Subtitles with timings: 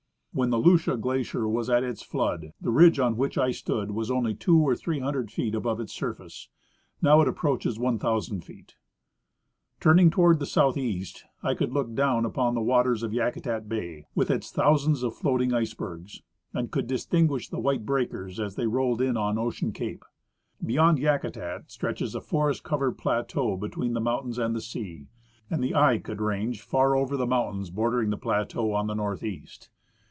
[0.33, 4.09] When the Lucia glacier was at its flood the ridge on which I stood was
[4.09, 6.47] only 200 or 300 feet above its surface;
[7.01, 8.77] now it approaches 1,000 feet.
[9.81, 14.31] Turning toward the southeast, I could look doAvn upon the waters of Yakutat bay, with
[14.31, 16.21] its thousands of floating icebergs,
[16.53, 20.05] and could distinguish the white breakers as they rolled in on Ocean cape.
[20.65, 25.07] Beyond Yakutat stretches a forest covered plateau between the mountains and the sea,
[25.49, 29.69] and the eye could range far over the mountains bordering this jjlateau on the northeast.